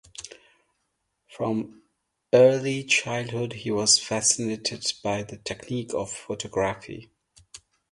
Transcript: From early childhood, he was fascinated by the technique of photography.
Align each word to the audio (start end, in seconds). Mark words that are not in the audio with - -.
From 1.29 1.83
early 2.33 2.83
childhood, 2.85 3.53
he 3.53 3.69
was 3.69 3.99
fascinated 3.99 4.91
by 5.03 5.21
the 5.21 5.37
technique 5.37 5.93
of 5.93 6.11
photography. 6.11 7.11